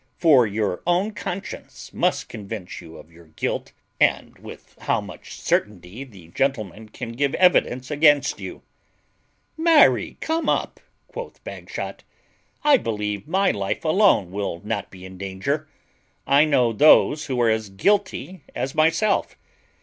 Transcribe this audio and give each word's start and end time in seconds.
For 0.17 0.47
your 0.47 0.81
own 0.87 1.11
conscience 1.11 1.93
must 1.93 2.27
convince 2.27 2.81
you 2.81 2.97
of 2.97 3.11
your 3.11 3.27
guilt, 3.27 3.71
and 3.99 4.35
with 4.39 4.75
how 4.81 4.99
much 4.99 5.35
certainty 5.39 6.03
the 6.03 6.29
gentleman 6.29 6.89
can 6.89 7.11
give 7.11 7.35
evidence 7.35 7.91
against 7.91 8.39
you." 8.39 8.63
"Marry 9.55 10.17
come 10.19 10.49
up!" 10.49 10.79
quoth 11.07 11.43
Bagshot; 11.43 12.01
"I 12.63 12.77
believe 12.77 13.27
my 13.27 13.51
life 13.51 13.85
alone 13.85 14.31
will 14.31 14.59
not 14.63 14.89
be 14.89 15.05
in 15.05 15.19
danger. 15.19 15.69
I 16.25 16.45
know 16.45 16.73
those 16.73 17.27
who 17.27 17.39
are 17.39 17.51
as 17.51 17.69
guilty 17.69 18.41
as 18.55 18.73
myself. 18.73 19.37